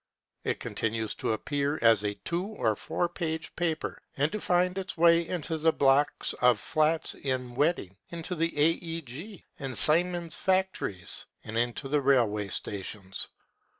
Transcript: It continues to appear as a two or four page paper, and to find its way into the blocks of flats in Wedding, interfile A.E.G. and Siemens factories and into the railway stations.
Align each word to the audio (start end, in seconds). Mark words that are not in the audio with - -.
It 0.43 0.59
continues 0.59 1.13
to 1.21 1.31
appear 1.33 1.77
as 1.83 2.03
a 2.03 2.15
two 2.25 2.43
or 2.43 2.75
four 2.75 3.07
page 3.07 3.55
paper, 3.55 4.01
and 4.17 4.31
to 4.31 4.41
find 4.41 4.75
its 4.75 4.97
way 4.97 5.27
into 5.27 5.59
the 5.59 5.71
blocks 5.71 6.33
of 6.41 6.59
flats 6.59 7.13
in 7.13 7.53
Wedding, 7.53 7.95
interfile 8.11 8.51
A.E.G. 8.51 9.45
and 9.59 9.77
Siemens 9.77 10.35
factories 10.35 11.27
and 11.43 11.55
into 11.55 11.87
the 11.87 12.01
railway 12.01 12.47
stations. 12.47 13.27